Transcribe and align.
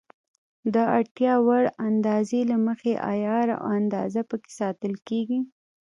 د 0.73 0.75
اړتیا 0.97 1.33
وړ 1.47 1.63
اندازې 1.87 2.41
له 2.51 2.57
مخې 2.67 2.91
عیار 3.09 3.47
او 3.59 3.65
اندازه 3.79 4.21
پکې 4.29 4.51
ساتل 4.59 4.93
کېږي. 5.07 5.39